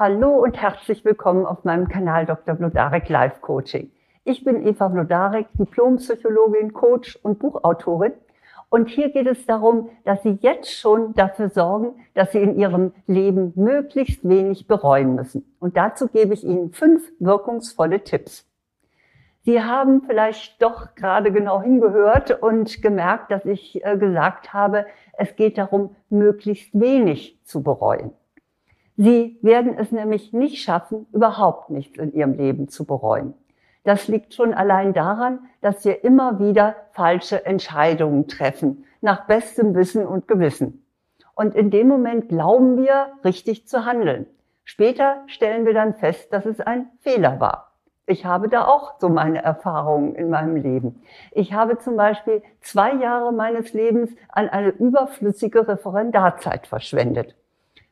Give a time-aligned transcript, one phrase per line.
[0.00, 2.54] Hallo und herzlich willkommen auf meinem Kanal Dr.
[2.54, 3.90] Blodarek Life Coaching.
[4.22, 8.12] Ich bin Eva Blodarek, Diplompsychologin, Coach und Buchautorin.
[8.68, 12.92] Und hier geht es darum, dass Sie jetzt schon dafür sorgen, dass Sie in Ihrem
[13.08, 15.52] Leben möglichst wenig bereuen müssen.
[15.58, 18.48] Und dazu gebe ich Ihnen fünf wirkungsvolle Tipps.
[19.42, 25.34] Sie haben vielleicht doch gerade genau hingehört und gemerkt, dass ich äh, gesagt habe, es
[25.34, 28.12] geht darum, möglichst wenig zu bereuen.
[29.00, 33.32] Sie werden es nämlich nicht schaffen, überhaupt nichts in Ihrem Leben zu bereuen.
[33.84, 40.04] Das liegt schon allein daran, dass wir immer wieder falsche Entscheidungen treffen, nach bestem Wissen
[40.04, 40.84] und Gewissen.
[41.36, 44.26] Und in dem Moment glauben wir, richtig zu handeln.
[44.64, 47.74] Später stellen wir dann fest, dass es ein Fehler war.
[48.04, 51.02] Ich habe da auch so meine Erfahrungen in meinem Leben.
[51.30, 57.36] Ich habe zum Beispiel zwei Jahre meines Lebens an eine überflüssige Referendarzeit verschwendet.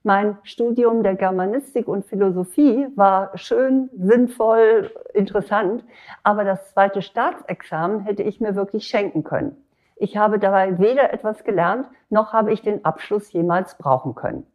[0.06, 5.84] Mein Studium der Germanistik und Philosophie war schön, sinnvoll, interessant,
[6.22, 9.56] aber das zweite Staatsexamen hätte ich mir wirklich schenken können.
[9.96, 14.46] Ich habe dabei weder etwas gelernt, noch habe ich den Abschluss jemals brauchen können.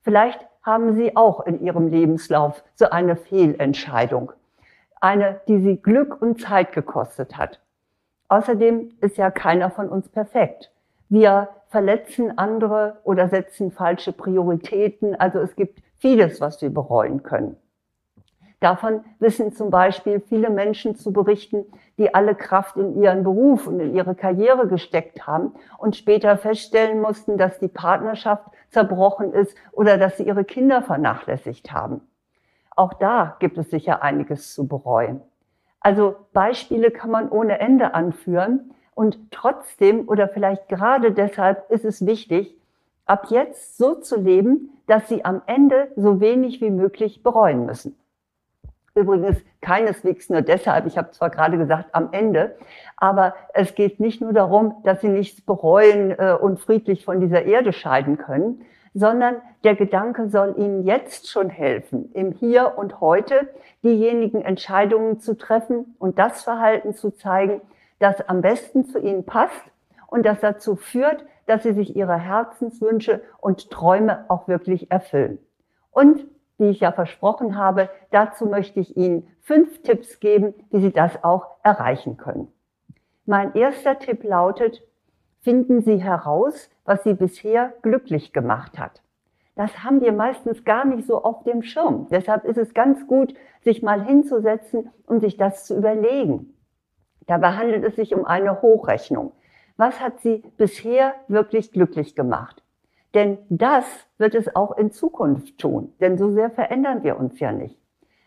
[0.00, 4.32] Vielleicht haben Sie auch in Ihrem Lebenslauf so eine Fehlentscheidung.
[5.00, 7.60] Eine, die Sie Glück und Zeit gekostet hat.
[8.26, 10.72] Außerdem ist ja keiner von uns perfekt.
[11.08, 15.14] Wir verletzen andere oder setzen falsche Prioritäten.
[15.14, 17.56] Also es gibt vieles, was wir bereuen können.
[18.60, 21.64] Davon wissen zum Beispiel viele Menschen zu berichten,
[21.96, 27.00] die alle Kraft in ihren Beruf und in ihre Karriere gesteckt haben und später feststellen
[27.00, 32.00] mussten, dass die Partnerschaft zerbrochen ist oder dass sie ihre Kinder vernachlässigt haben.
[32.74, 35.20] Auch da gibt es sicher einiges zu bereuen.
[35.80, 42.04] Also Beispiele kann man ohne Ende anführen, und trotzdem oder vielleicht gerade deshalb ist es
[42.04, 42.56] wichtig,
[43.06, 47.96] ab jetzt so zu leben, dass Sie am Ende so wenig wie möglich bereuen müssen.
[48.96, 52.56] Übrigens keineswegs nur deshalb, ich habe zwar gerade gesagt am Ende,
[52.96, 57.44] aber es geht nicht nur darum, dass Sie nichts bereuen äh, und friedlich von dieser
[57.44, 58.62] Erde scheiden können,
[58.94, 63.48] sondern der Gedanke soll Ihnen jetzt schon helfen, im Hier und Heute
[63.84, 67.60] diejenigen Entscheidungen zu treffen und das Verhalten zu zeigen,
[67.98, 69.62] das am besten zu ihnen passt
[70.06, 75.38] und das dazu führt, dass sie sich ihre Herzenswünsche und Träume auch wirklich erfüllen.
[75.90, 76.26] Und
[76.58, 81.22] wie ich ja versprochen habe, dazu möchte ich Ihnen fünf Tipps geben, wie Sie das
[81.22, 82.48] auch erreichen können.
[83.26, 84.82] Mein erster Tipp lautet,
[85.40, 89.02] finden Sie heraus, was Sie bisher glücklich gemacht hat.
[89.54, 92.08] Das haben wir meistens gar nicht so auf dem Schirm.
[92.10, 96.54] Deshalb ist es ganz gut, sich mal hinzusetzen und sich das zu überlegen.
[97.28, 99.32] Dabei handelt es sich um eine Hochrechnung.
[99.76, 102.64] Was hat sie bisher wirklich glücklich gemacht?
[103.14, 103.84] Denn das
[104.16, 107.78] wird es auch in Zukunft tun, denn so sehr verändern wir uns ja nicht.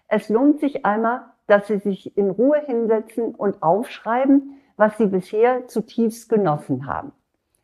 [0.07, 5.67] Es lohnt sich einmal, dass Sie sich in Ruhe hinsetzen und aufschreiben, was Sie bisher
[5.67, 7.11] zutiefst genossen haben.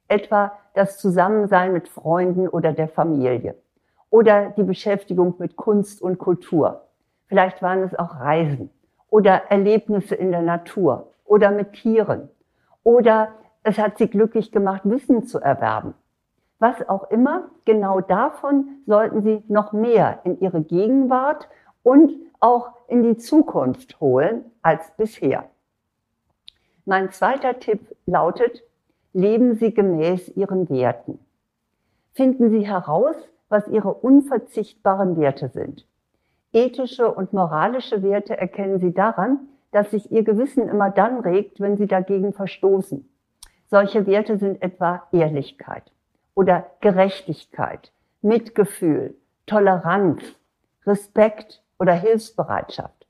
[0.07, 3.55] Etwa das Zusammensein mit Freunden oder der Familie
[4.09, 6.87] oder die Beschäftigung mit Kunst und Kultur.
[7.27, 8.71] Vielleicht waren es auch Reisen
[9.09, 12.29] oder Erlebnisse in der Natur oder mit Tieren.
[12.83, 13.29] Oder
[13.63, 15.93] es hat sie glücklich gemacht, Wissen zu erwerben.
[16.59, 21.47] Was auch immer, genau davon sollten Sie noch mehr in Ihre Gegenwart
[21.83, 25.45] und auch in die Zukunft holen als bisher.
[26.85, 28.63] Mein zweiter Tipp lautet,
[29.13, 31.19] leben Sie gemäß Ihren Werten.
[32.13, 33.15] Finden Sie heraus,
[33.49, 35.85] was Ihre unverzichtbaren Werte sind.
[36.53, 41.77] Ethische und moralische Werte erkennen Sie daran, dass sich ihr Gewissen immer dann regt, wenn
[41.77, 43.07] sie dagegen verstoßen.
[43.69, 45.91] Solche Werte sind etwa Ehrlichkeit
[46.35, 47.91] oder Gerechtigkeit,
[48.21, 50.23] Mitgefühl, Toleranz,
[50.85, 53.07] Respekt oder Hilfsbereitschaft.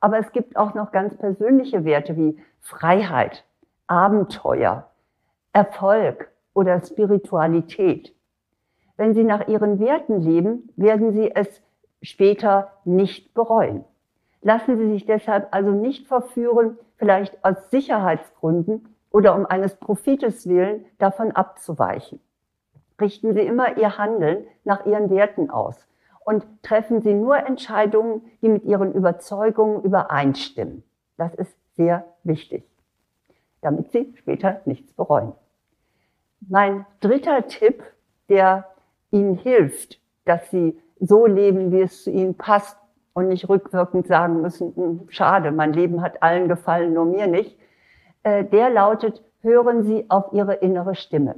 [0.00, 3.44] Aber es gibt auch noch ganz persönliche Werte wie Freiheit,
[3.86, 4.90] Abenteuer,
[5.52, 8.14] Erfolg oder Spiritualität.
[8.96, 11.62] Wenn Sie nach Ihren Werten leben, werden Sie es
[12.02, 13.84] später nicht bereuen.
[14.40, 20.84] Lassen Sie sich deshalb also nicht verführen, vielleicht aus Sicherheitsgründen oder um eines Profites willen
[20.98, 22.20] davon abzuweichen.
[23.00, 25.86] Richten Sie immer Ihr Handeln nach Ihren Werten aus
[26.24, 30.82] und treffen Sie nur Entscheidungen, die mit Ihren Überzeugungen übereinstimmen.
[31.16, 32.64] Das ist sehr wichtig,
[33.60, 35.32] damit Sie später nichts bereuen.
[36.40, 37.82] Mein dritter Tipp,
[38.28, 38.68] der
[39.10, 42.77] Ihnen hilft, dass Sie so leben, wie es zu Ihnen passt
[43.18, 47.58] und nicht rückwirkend sagen müssen, hm, schade, mein Leben hat allen gefallen, nur mir nicht,
[48.22, 51.34] äh, der lautet, hören Sie auf Ihre innere Stimme.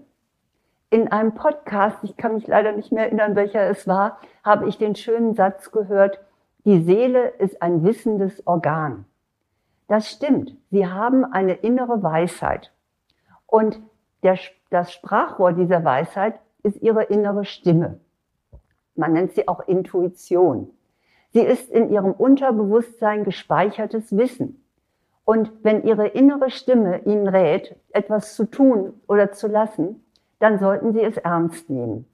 [0.90, 4.76] In einem Podcast, ich kann mich leider nicht mehr erinnern, welcher es war, habe ich
[4.76, 6.20] den schönen Satz gehört,
[6.66, 9.06] die Seele ist ein wissendes Organ.
[9.88, 10.54] Das stimmt.
[10.70, 12.72] Sie haben eine innere Weisheit.
[13.46, 13.80] Und
[14.22, 14.38] der,
[14.68, 18.00] das Sprachrohr dieser Weisheit ist ihre innere Stimme.
[18.94, 20.70] Man nennt sie auch Intuition.
[21.32, 24.64] Sie ist in ihrem Unterbewusstsein gespeichertes Wissen.
[25.24, 30.04] Und wenn ihre innere Stimme ihnen rät, etwas zu tun oder zu lassen,
[30.40, 32.06] dann sollten sie es ernst nehmen.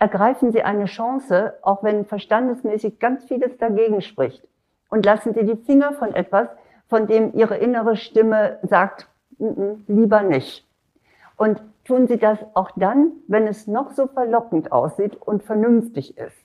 [0.00, 4.48] Ergreifen Sie eine Chance, auch wenn verstandesmäßig ganz vieles dagegen spricht.
[4.88, 6.48] Und lassen Sie die Finger von etwas,
[6.88, 9.08] von dem Ihre innere Stimme sagt,
[9.38, 10.66] N -n, lieber nicht.
[11.36, 16.39] Und tun Sie das auch dann, wenn es noch so verlockend aussieht und vernünftig ist.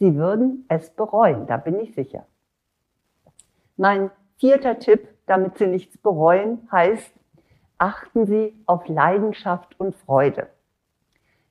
[0.00, 2.24] Sie würden es bereuen, da bin ich sicher.
[3.76, 7.12] Mein vierter Tipp, damit Sie nichts bereuen, heißt,
[7.76, 10.48] achten Sie auf Leidenschaft und Freude.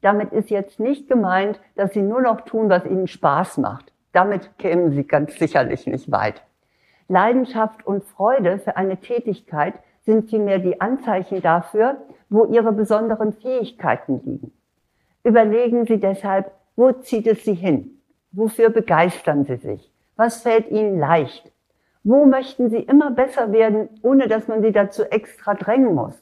[0.02, 3.94] Damit ist jetzt nicht gemeint, dass Sie nur noch tun, was Ihnen Spaß macht.
[4.14, 6.42] Damit kämen Sie ganz sicherlich nicht weit.
[7.08, 11.98] Leidenschaft und Freude für eine Tätigkeit sind vielmehr die Anzeichen dafür,
[12.30, 14.54] wo Ihre besonderen Fähigkeiten liegen.
[15.24, 17.99] Überlegen Sie deshalb, wo zieht es Sie hin?
[18.32, 19.92] Wofür begeistern Sie sich?
[20.16, 21.52] Was fällt Ihnen leicht?
[22.04, 26.22] Wo möchten Sie immer besser werden, ohne dass man Sie dazu extra drängen muss?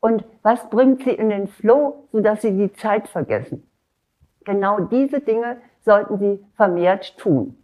[0.00, 3.68] Und was bringt Sie in den Flow, sodass Sie die Zeit vergessen?
[4.44, 7.56] Genau diese Dinge sollten Sie vermehrt tun.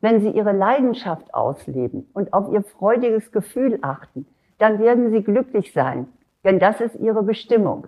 [0.00, 4.26] Wenn Sie Ihre Leidenschaft ausleben und auf Ihr freudiges Gefühl achten,
[4.58, 6.08] dann werden Sie glücklich sein,
[6.44, 7.86] denn das ist Ihre Bestimmung.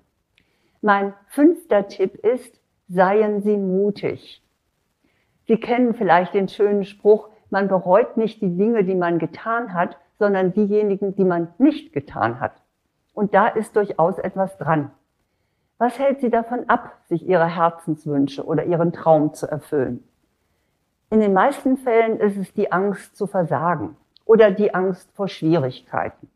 [0.81, 4.42] Mein fünfter Tipp ist, seien Sie mutig.
[5.48, 9.96] Sie kennen vielleicht den schönen Spruch, man bereut nicht die Dinge, die man getan hat,
[10.18, 12.52] sondern diejenigen, die man nicht getan hat.
[13.14, 14.90] Und da ist durchaus etwas dran.
[15.78, 20.04] Was hält Sie davon ab, sich Ihre Herzenswünsche oder Ihren Traum zu erfüllen?
[21.08, 23.96] In den meisten Fällen ist es die Angst zu versagen
[24.26, 26.28] oder die Angst vor Schwierigkeiten.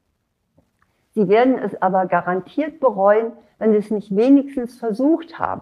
[1.11, 5.61] Sie werden es aber garantiert bereuen, wenn Sie es nicht wenigstens versucht haben.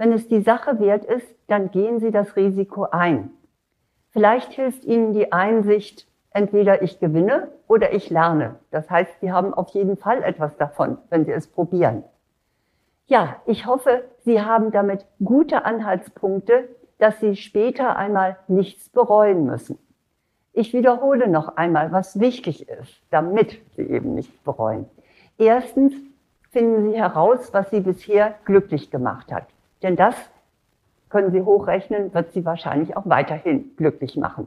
[0.00, 3.32] Wenn es die Sache wert ist, dann gehen Sie das Risiko ein.
[4.08, 8.54] Vielleicht hilft Ihnen die Einsicht, entweder ich gewinne oder ich lerne.
[8.70, 12.02] Das heißt, Sie haben auf jeden Fall etwas davon, wenn Sie es probieren.
[13.08, 19.78] Ja, ich hoffe, Sie haben damit gute Anhaltspunkte, dass Sie später einmal nichts bereuen müssen.
[20.54, 24.86] Ich wiederhole noch einmal, was wichtig ist, damit Sie eben nichts bereuen.
[25.36, 25.92] Erstens
[26.48, 29.44] finden Sie heraus, was Sie bisher glücklich gemacht hat.
[29.82, 30.14] Denn das
[31.08, 34.46] können Sie hochrechnen, wird Sie wahrscheinlich auch weiterhin glücklich machen.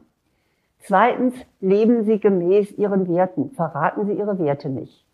[0.79, 5.05] Zweitens, leben Sie gemäß Ihren Werten, verraten Sie Ihre Werte nicht.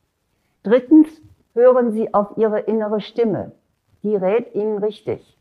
[0.63, 1.07] Drittens,
[1.54, 3.51] hören Sie auf Ihre innere Stimme,
[4.04, 5.38] die rät Ihnen richtig.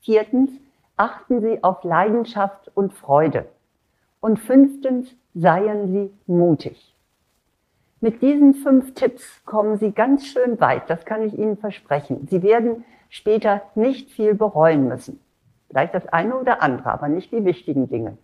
[0.00, 0.50] Viertens,
[0.96, 3.46] achten Sie auf Leidenschaft und Freude.
[4.20, 6.94] Und fünftens, seien Sie mutig.
[8.00, 12.26] Mit diesen fünf Tipps kommen Sie ganz schön weit, das kann ich Ihnen versprechen.
[12.30, 15.20] Sie werden später nicht viel bereuen müssen.
[15.68, 18.16] Vielleicht das eine oder andere, aber nicht die wichtigen Dinge.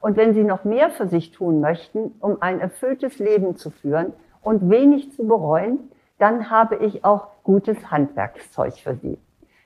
[0.00, 4.14] Und wenn Sie noch mehr für sich tun möchten, um ein erfülltes Leben zu führen
[4.42, 9.18] und wenig zu bereuen, dann habe ich auch gutes Handwerkszeug für Sie.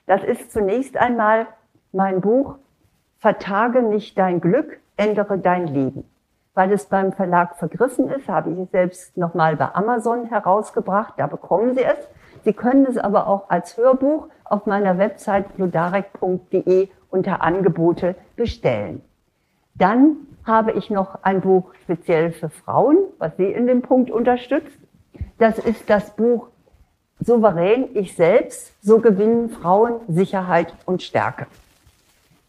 [0.07, 1.47] Das ist zunächst einmal
[1.93, 2.57] mein Buch
[3.19, 6.05] Vertage nicht dein Glück, ändere dein Leben.
[6.53, 11.15] Weil es beim Verlag vergriffen ist, habe ich es selbst nochmal bei Amazon herausgebracht.
[11.17, 11.97] Da bekommen Sie es.
[12.45, 19.03] Sie können es aber auch als Hörbuch auf meiner Website blodarek.de unter Angebote bestellen.
[19.75, 24.79] Dann habe ich noch ein Buch speziell für Frauen, was Sie in dem Punkt unterstützt.
[25.39, 26.49] Das ist das Buch
[27.21, 31.47] Souverän ich selbst, so gewinnen Frauen Sicherheit und Stärke.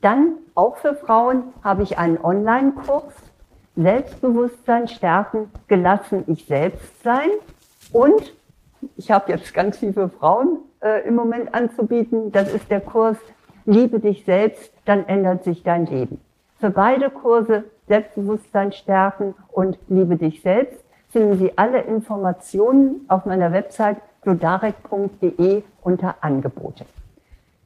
[0.02, 3.14] Dann auch für Frauen habe ich einen Online-Kurs
[3.76, 7.30] Selbstbewusstsein stärken, gelassen ich selbst sein
[7.92, 8.34] und
[9.06, 12.32] ich habe jetzt ganz viele Frauen äh, im Moment anzubieten.
[12.32, 13.18] Das ist der Kurs
[13.68, 16.20] Liebe dich selbst, dann ändert sich dein Leben.
[16.60, 23.52] Für beide Kurse Selbstbewusstsein stärken und Liebe dich selbst finden Sie alle Informationen auf meiner
[23.52, 26.86] Website glodarek.de unter Angebote.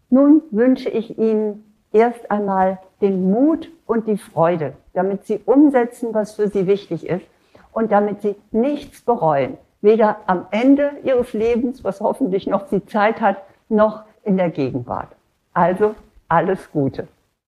[0.09, 6.33] Nun wünsche ich Ihnen erst einmal den Mut und die Freude, damit Sie umsetzen, was
[6.33, 7.25] für Sie wichtig ist
[7.71, 13.21] und damit Sie nichts bereuen, weder am Ende Ihres Lebens, was hoffentlich noch die Zeit
[13.21, 13.37] hat,
[13.69, 15.09] noch in der Gegenwart.
[15.53, 15.95] Also
[16.27, 17.07] alles Gute.